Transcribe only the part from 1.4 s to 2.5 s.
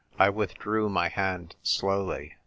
slowly.